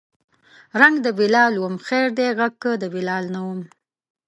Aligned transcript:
رنګ 0.81 0.95
د 1.05 1.07
بلال 1.19 1.53
وم 1.57 1.75
خیر 1.87 2.07
دی 2.17 2.27
غږ 2.37 2.53
که 2.61 2.71
د 2.81 2.83
بلال 2.93 3.25
نه 3.33 3.39
وم 3.45 3.61